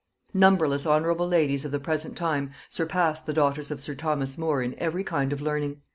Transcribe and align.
]"Numberless 0.33 0.87
honorable 0.87 1.27
ladies 1.27 1.63
of 1.63 1.71
the 1.71 1.79
present 1.79 2.17
time 2.17 2.49
surpass 2.69 3.19
the 3.19 3.33
daughters 3.33 3.69
of 3.69 3.79
sir 3.79 3.93
Thomas 3.93 4.35
More 4.35 4.63
in 4.63 4.73
every 4.79 5.03
kind 5.03 5.31
of 5.31 5.41
learning. 5.41 5.79